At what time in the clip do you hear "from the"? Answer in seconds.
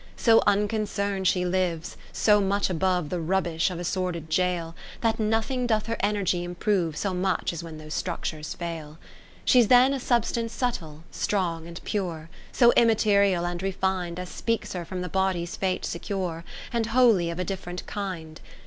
14.85-15.07